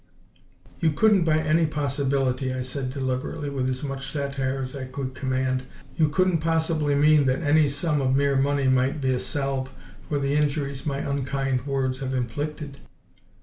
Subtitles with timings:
[0.79, 5.13] "You couldn't by any possibility," I said deliberately, with as much satire as I could
[5.13, 5.61] command,
[5.95, 9.69] "you couldn't possibly mean that any sum of mere money might be a salve
[10.09, 12.79] for the injuries my unkind words have inflicted?"